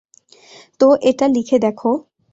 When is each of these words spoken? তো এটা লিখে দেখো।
তো 0.79 0.87
এটা 1.01 1.25
লিখে 1.27 1.57
দেখো। 1.59 1.91